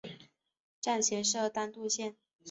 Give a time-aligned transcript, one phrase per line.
[0.81, 2.15] 站前设单渡线。